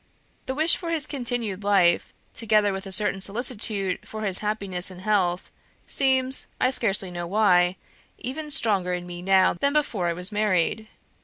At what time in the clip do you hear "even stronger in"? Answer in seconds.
8.17-9.05